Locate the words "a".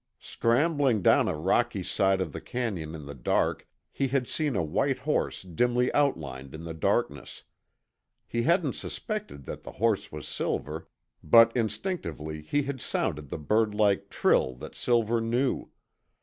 1.27-1.37, 4.55-4.63